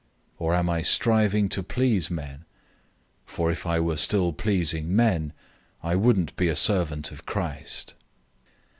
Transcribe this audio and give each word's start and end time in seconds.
Or 0.39 0.55
am 0.55 0.67
I 0.67 0.81
striving 0.81 1.47
to 1.49 1.61
please 1.61 2.09
men? 2.09 2.45
For 3.27 3.51
if 3.51 3.67
I 3.67 3.79
were 3.79 3.97
still 3.97 4.33
pleasing 4.33 4.95
men, 4.95 5.31
I 5.83 5.95
wouldn't 5.95 6.35
be 6.35 6.47
a 6.47 6.55
servant 6.55 7.11
of 7.11 7.27
Christ. 7.27 7.93